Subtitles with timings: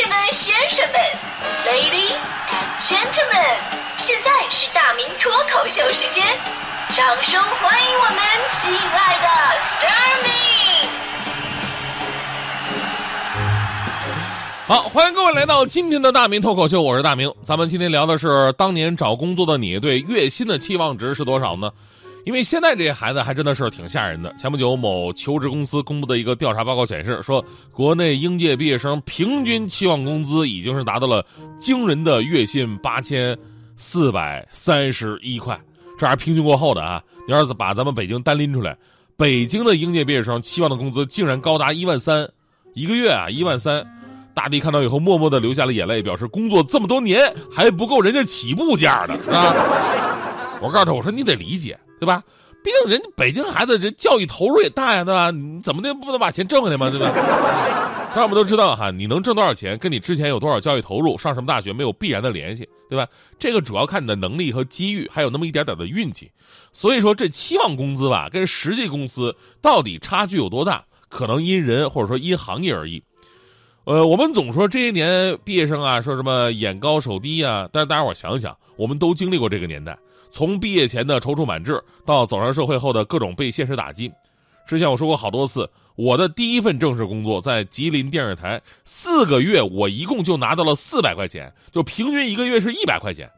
[0.00, 0.98] 士们、先生们
[1.66, 2.16] ，Ladies
[2.48, 3.58] and Gentlemen，
[3.98, 6.24] 现在是大明脱口秀时间，
[6.88, 8.18] 掌声欢迎我们
[8.50, 9.28] 亲爱的
[9.60, 10.30] s t a r m y
[14.66, 17.30] 好，欢迎各位来到今天的大明脱口秀，我是大明。
[17.42, 21.70] 咱们今天聊的是当年找工作的你对月薪的期望值是多少呢？
[22.30, 24.32] 因为现在这些孩子还真的是挺吓人的。
[24.38, 31.26] 前不久，某求职公司公布的一个调查报告显示，说国内应届毕业生平均期望工资已经是达到了
[31.58, 33.36] 惊人的月薪八千
[33.76, 35.60] 四百三十一块，
[35.98, 37.02] 这还是平均过后的啊！
[37.26, 38.76] 你要是把咱们北京单拎出来，
[39.16, 42.30] 北京的应届毕业生期望的工资竟然高达一万三，
[42.74, 43.84] 一个月啊一万三。
[44.32, 49.52] 大地看到以后，默默的流下了眼泪，表示工作这么多年还不够人家起步价的，啊？
[50.60, 52.22] 我告诉他，我说你得理解，对吧？
[52.62, 55.30] 毕竟人家北京孩子这教育投入也大呀，对吧？
[55.30, 56.90] 你怎么的不能把钱挣回来吗？
[56.90, 57.10] 对吧？
[58.14, 63.06] 那我们都知道哈，你能挣多少钱，跟你之前有多少教育投入、上什么大学没有必然的联系，对吧？
[63.38, 66.30] 这个主要看你的能力和机遇，还有那么一点点的运气。
[66.72, 73.02] 所以说，这期望工资吧，跟实际工资到底差距有多大，可能因人或者说因行业而异。
[73.84, 79.96] 呃，我们总说这些年毕业生啊，说什么眼高手低啊，但是大家伙想想，我们都经历过这个年代，
[80.30, 84.10] 从毕业前的踌躇满志，到走上社会后的各种被现实打击。
[84.66, 93.28] 之前我说过好多次，我的第一份正式工作在吉林电视台，四个月我一共就拿到了四百块钱，就平均一个月是一百块钱。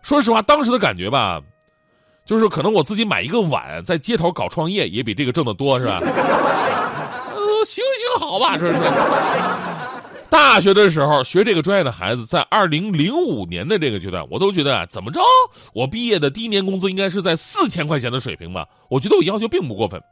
[0.00, 1.42] 说实话，当时的感觉吧，
[2.24, 5.98] 就是可能我自己买一个碗，在街头搞创业，也比这个挣得多，是吧？
[7.34, 8.78] 呃行行好吧，这是。
[10.34, 15.20] 大学的时候学这个专业的孩子，在二零零五年的这个阶段，我都觉得啊，怎么着，
[15.72, 18.66] 我毕业的第一年工资应该是在四千块钱的水平吧？
[18.90, 20.02] 我觉得我要求并不过分，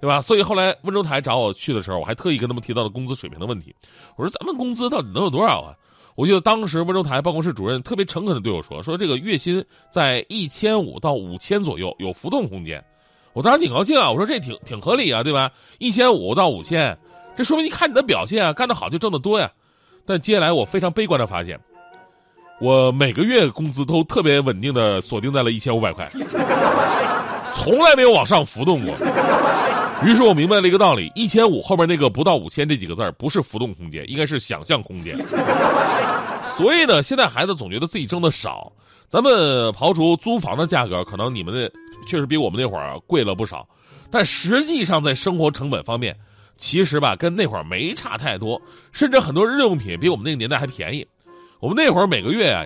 [0.00, 0.22] 对吧？
[0.22, 3.74] 所以后来温州台找我去的时候，我还特意跟他们提到了工资水平的问题。
[4.14, 5.74] 我说咱们工资到底能有多少啊？
[6.14, 12.80] 我记得当时温州台办公室主任特别诚恳的对我说：“说这个月薪在一千五到五千左右，有浮动空间。”
[13.34, 15.50] 我当时挺高兴啊，我说这挺挺合理啊，对吧？
[15.78, 16.96] 一千五到五千，
[17.36, 19.50] 这说明你看你的表现啊，干得好就挣得多呀。
[20.06, 21.58] 但接下来我非常悲观的发现，
[22.60, 26.08] 我每个月工资都特别稳定的锁定在了一千五百块，
[27.52, 28.94] 从来没有往上浮动过。
[30.02, 35.16] 于是我明白了一个道理：一千五后面那个不到五千这几个字儿不是浮动空间，应该是想象空间。
[36.56, 38.70] 所以呢，现在孩子总觉得自己挣的少。
[39.08, 39.32] 咱们
[39.72, 41.72] 刨除租房的价格，可能你们的
[42.06, 43.66] 确实比我们那会儿贵了不少，
[44.10, 46.14] 但实际上在生活成本方面。
[46.56, 48.60] 其实吧，跟那会儿没差太多，
[48.92, 51.06] 甚至很多日用品比我们那个年代还便宜。
[51.60, 52.64] 我们那会儿每个月啊，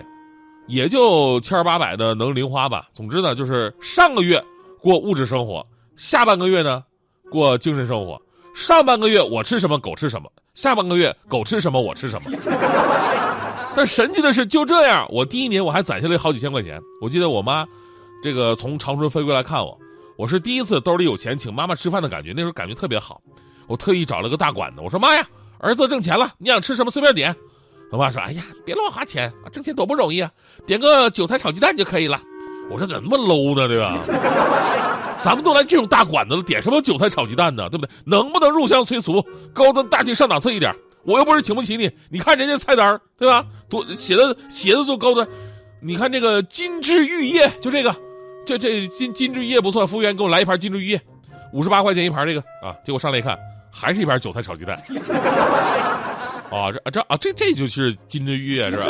[0.67, 2.87] 也就千儿八百的能零花吧。
[2.93, 4.43] 总之呢，就是上个月
[4.81, 6.83] 过物质生活，下半个月呢
[7.31, 8.21] 过精神生活。
[8.55, 12.31] 上半个月我吃什么狗吃什么，下半个月狗吃什么我吃什么。
[13.75, 16.79] 但神奇的是，就这样，我第一年我还攒下了好几千块钱。
[17.01, 17.65] 我记得我妈，
[18.21, 19.77] 这个从长春飞过来看我，
[20.17, 23.21] 我是第一次兜里有钱请妈妈吃饭的感觉，那时候感觉特别好。
[23.69, 25.25] 我特意找了个大馆子，我说妈呀，
[25.59, 27.33] 儿子挣钱了，你想吃什么随便点。
[27.91, 30.31] 我妈说，哎呀，别乱花钱啊，挣钱多不容易啊，
[30.65, 32.19] 点个韭菜炒鸡蛋就可以了。
[32.69, 33.99] 我说怎么那么 low 呢，对吧？
[35.21, 37.91] 咱们都来这种大馆子了，点什么韭菜炒鸡蛋呢，对不对？
[38.05, 40.73] 能不能入乡随俗，高端大气上档次一点？
[41.03, 43.45] 我又不是请不起你，你看人家菜单对吧？
[43.69, 45.27] 多写的写的多高端，
[45.81, 47.95] 你看这个金枝玉叶，就这个，
[48.45, 51.01] 这这金金枝玉叶不错，服务员给我来一盘金枝玉叶，
[51.53, 53.37] 五十八块钱一盘这个啊，结果上来一看。
[53.71, 54.75] 还是一盘韭菜炒鸡蛋，
[56.51, 58.85] 啊，这这啊，这这就是金枝玉叶是吧？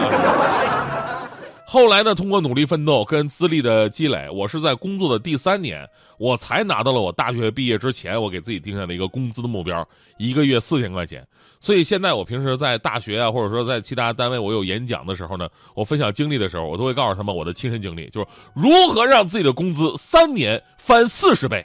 [1.66, 11.23] 后来呢，通过努力奋斗跟资历的积累，我是在工作的第三年，我才拿到了我大学毕业之前我给自己定下的一个工资的目标，一个月四千块钱。
[11.59, 21.63] 所以现在我平时在大学啊，或者说在其他单位，我有演讲的时候呢，我分享经历的时候，我都会告诉他们我的亲身经历，就是如何让自己的工资三年翻四十倍，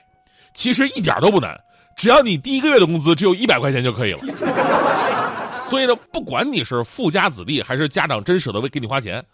[0.52, 1.58] 其实一点都不难。
[1.96, 4.18] 只要你第一个月的工资只有一百块钱就可以了，
[5.68, 9.24] 所以呢，不管你是富家子弟还是家长真舍得为给你花钱，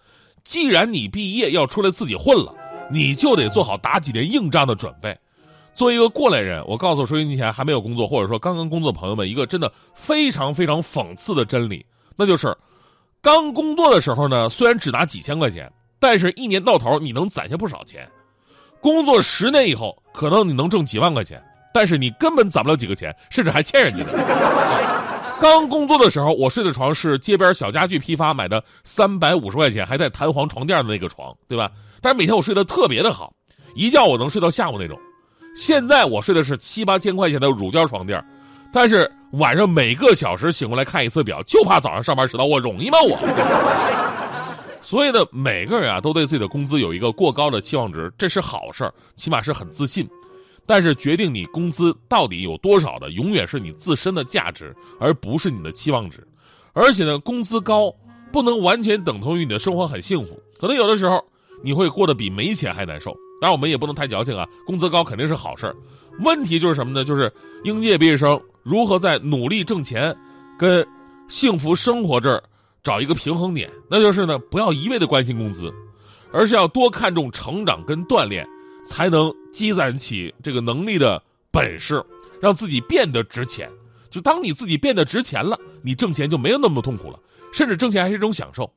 [0.45, 2.55] 既然你毕业要出来自己混了，
[2.91, 5.17] 你就得做好打几年硬仗的准备。
[5.75, 11.87] 作为一个过来人，我告诉收音机前还没有工作或者说刚刚工作朋友们一个真的非常非常讽刺的真理，
[12.17, 12.55] 那就是，
[13.23, 18.07] 刚工作的时候呢，虽然只拿几千块钱，但是一年到头你能攒下不少钱。
[18.81, 21.43] 工作十年以后，可能你能挣几万块钱。
[21.73, 24.81] 但是你根本攒不了几个钱，甚至还欠人家的。
[25.41, 31.71] 刚工作的时候，我睡的床是街边小家具批发买的，三百五十块钱还带弹簧床垫的那个床，对吧？
[32.03, 33.33] 但是每天我睡得特别的好，
[33.75, 34.99] 一觉我能睡到下午那种。
[35.57, 38.23] 现在我睡的是七八千块钱的乳胶床垫，
[38.73, 43.17] 但是晚上每个小时醒过来看一次表，就怕早上上班迟到，我容易吗我？
[44.83, 50.07] 所以呢，每个人啊都对自己的工资有一个过高的期望值，这是好事儿，起码是很自信。
[50.67, 56.27] 但是决定你工资到底有多少的，永远是你自身的价值，而不是你的期望值。
[56.73, 57.93] 而且呢，工资高
[58.33, 61.21] 不能完全等同于你的生活很幸福，可能有的时候
[61.63, 63.11] 你会过得比没钱还难受。
[63.41, 65.75] 当然，我们也不能太矫情啊，工资高肯定是好事儿。
[66.21, 67.05] 问题就是什么呢？
[67.05, 67.33] 就是
[67.65, 70.15] 应届毕业生如何在努力挣钱
[70.59, 70.87] 跟
[71.27, 72.43] 幸福生活这儿
[72.83, 73.71] 找一个平衡点。
[73.89, 75.73] 那就是呢，不要一味的关心工资，
[76.33, 78.47] 而是要多看重成长跟锻炼。
[78.85, 82.05] 才能积攒起这个能力的本事，
[82.41, 83.71] 让自己变得值钱。
[84.11, 87.19] 就当你自己变得值钱了，你挣钱就没有那么痛苦了，
[87.53, 88.71] 甚至挣钱还是一种享受。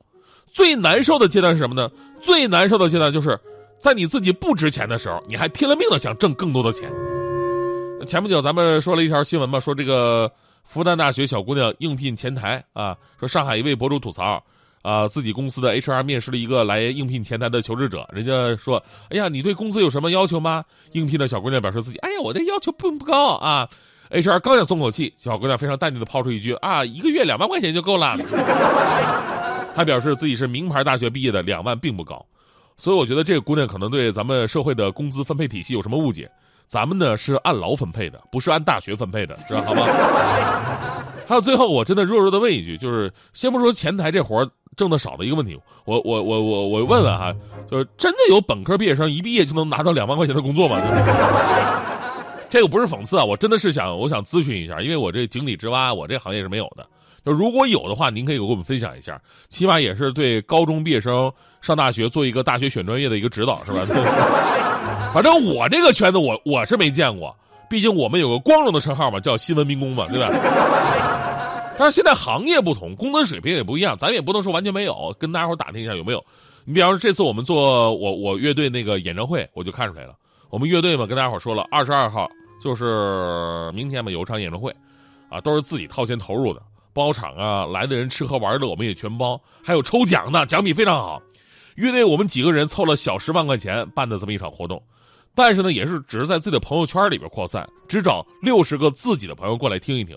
[0.47, 1.89] 最难受的阶段是什么呢？
[2.21, 3.39] 最难受的阶段就是
[3.79, 6.91] 在你自己不值钱的时候，你还拼了命的想挣更多的钱。
[8.06, 10.31] 前不久咱们说了一条新闻嘛，说这个
[10.63, 14.44] 复旦大学小姑娘应聘前台啊，说上海一位博主吐槽。
[14.83, 23.68] 啊，自己公司的 HR 面试了一个来应聘前台的求职者，人家说：“哎呀，你对工资有什么要求吗？”应聘的小姑娘表示自己：“哎呀，我的要求并不高啊。
[24.12, 28.15] ”HR 刚想松口气，小姑娘非常淡定的抛出一句：“啊，一个月两万块钱就够了。
[29.74, 32.24] ”她表示自己是名牌大学毕业的，两万并不高。
[32.75, 36.30] 所以我觉得这个姑娘可能对咱们社会的工资分配体系有什么误解。
[36.68, 39.85] 咱们呢是按劳分配的，不是按大学分配的，知道好吗？
[41.25, 47.33] 还有最后，我真的弱弱的问一句，就是先不说前台这活挣的少的一个问题，我我我我我问问哈，
[47.69, 50.81] 就是真的有本科毕业生一毕业就能拿到两万块钱的工作吗？
[52.49, 56.85] 这个不是讽刺啊，我真的是想我想咨询一下，因为我这井底之蛙，我这行业是没有的。
[57.25, 61.31] 就如果有的话，您可以给我们分享一下，起码也是对高中毕业生
[61.61, 63.79] 上大学做一个大学选专业的一个指导，是吧？
[65.13, 67.35] 反正我这个圈子，我我是没见过，
[67.69, 70.27] 毕竟我们有个光荣的称号嘛，叫新闻民工嘛，对吧？
[71.75, 75.15] 但是现在行业不同，工资水平也不一样，咱也不能说完全没有。
[75.17, 76.23] 跟大家伙打听一下有没有？
[76.65, 80.15] 你比方说这次我们做我我乐队那个演唱会，我就看出来了。
[80.49, 82.29] 我们乐队嘛，跟大家伙说了，二十二号
[82.61, 84.73] 就是明天嘛，有一场演唱会，
[85.29, 86.61] 啊，都是自己掏钱投入的，
[86.93, 91.21] 包场啊，来的人吃喝玩乐我们也全包，还有抽奖的，奖品非常好。
[91.75, 94.81] 乐队我们几个人凑了小十万块钱办的这么一场活动，
[95.33, 100.15] 但是呢，也是只是在自己的朋友圈里边扩散，只找六十个自己的朋友过来听一听。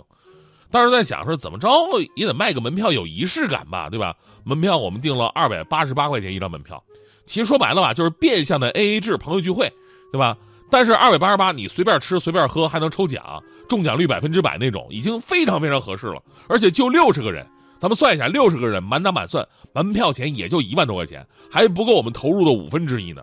[0.76, 1.70] 当时在想说，怎么着
[2.16, 4.14] 也得卖个门票，有仪式感吧，对吧？
[4.44, 6.84] 门票我们定了二百八十八块钱一张门票，
[7.24, 9.72] 其实说白了吧，就是变相的 A A 制朋友聚会，
[10.12, 10.36] 对吧？
[10.70, 16.22] 但是二百八十八，你随便吃随便喝，还能抽奖，中奖率百分之百那种，已经非常非常合适了。
[16.46, 17.46] 而且就六十个人，
[17.80, 23.22] 咱们算一下，六十个人满打满算，门票钱也就一万多块钱，还不够我们投入的五分之一呢。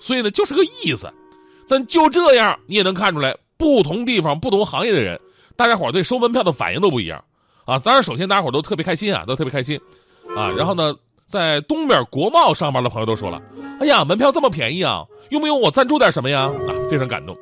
[0.00, 1.12] 所以呢，就是个意思。
[1.68, 5.20] 但就这样，你也能看出来，不同地方、不同行业的人。
[5.56, 7.22] 大家伙对收门票的反应都不一样，
[7.64, 9.80] 啊，当然首先大家伙都特别开心啊，都特别开心，
[10.36, 10.94] 啊，然后呢，
[11.26, 13.40] 在东边国贸上班的朋友都说了，
[13.80, 16.42] 哎呀，门票这么便宜啊，用不用我赞助点什么呀？
[16.68, 17.36] 啊，非常感动。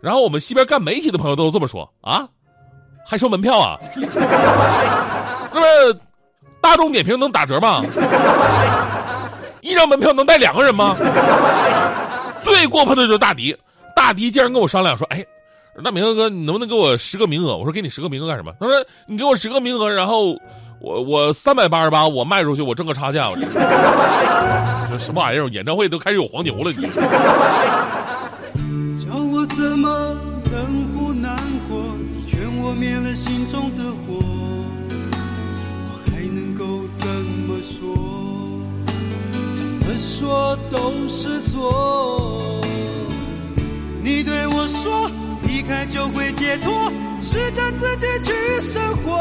[0.00, 2.26] 然后我们西边干媒体的朋友都这么说啊，
[3.04, 3.76] 还收门票啊？
[5.52, 5.98] 那么
[6.60, 7.82] 大众点评能打折吗？
[9.60, 10.94] 一张门票能带两个人吗？
[12.42, 13.54] 最过分的就是大迪，
[13.94, 15.26] 大迪竟然跟我商量说，哎。
[15.82, 17.56] 大明哥，你能不能给我十个名额？
[17.56, 18.52] 我说给你十个名额干什么？
[18.60, 20.38] 他说你给我十个名额，然后
[20.78, 23.30] 我我三百八十八，我卖出去，我挣个差价。
[23.30, 25.48] 我这什么玩意儿？
[25.48, 26.86] 演唱会都开始有黄牛了，你。
[28.98, 29.88] 叫我怎么
[30.52, 31.34] 能不难
[31.68, 31.80] 过？
[32.12, 34.18] 你劝我灭了心中的火，
[35.86, 37.08] 我还能够怎
[37.46, 37.94] 么说？
[39.54, 42.60] 怎么说都是错。
[44.02, 45.10] 你对我说。
[45.50, 49.18] 离开就会解脱，试着自己去生活，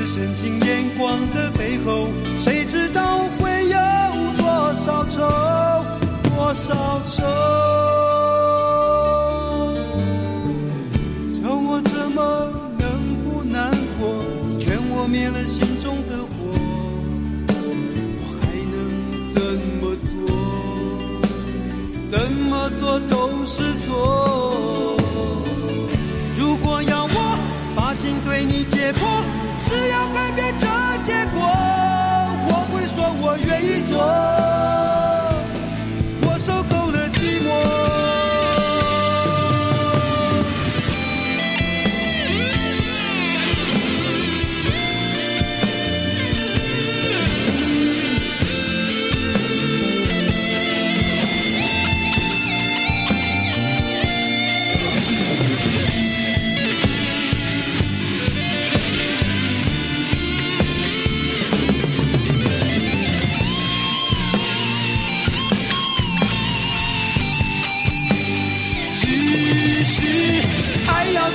[0.00, 3.76] 次深情眼光的背后，谁知道会有
[4.38, 5.20] 多少愁，
[6.22, 7.22] 多少愁？
[11.36, 14.08] 叫我怎么能不难过？
[14.48, 16.30] 你劝我灭了心中的火。
[18.16, 18.74] 我还能
[19.28, 19.42] 怎
[19.82, 20.10] 么做
[22.08, 24.96] 怎么做都是错。
[26.38, 27.38] 如果要我
[27.76, 29.04] 把心对你解剖
[34.00, 34.39] 我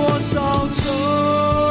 [0.00, 1.69] 多少愁？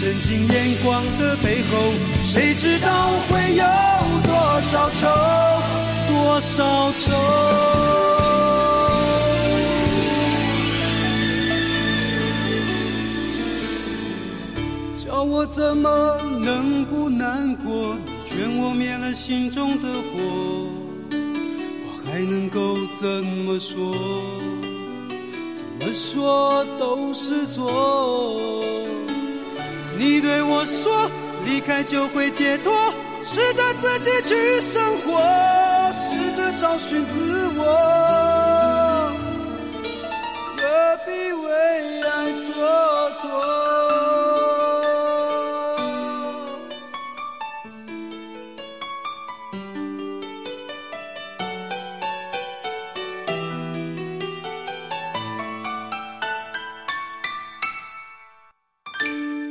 [0.00, 3.64] 深情眼光的背后，谁知道会有
[4.22, 5.08] 多少愁，
[6.06, 7.10] 多少愁。
[15.04, 15.90] 叫我怎么
[16.44, 17.96] 能不难过？
[17.96, 20.70] 你劝我灭了心中的火，
[21.10, 23.92] 我还能够怎么说？
[25.52, 27.68] 怎么说都是错。
[29.98, 31.10] 你对我说，
[31.44, 32.72] 离开就会解脱，
[33.20, 35.20] 试着自己去生活，
[35.92, 39.12] 试着找寻自我，
[40.56, 40.62] 何
[41.04, 41.50] 必为
[42.04, 42.46] 爱蹉
[43.20, 43.57] 跎？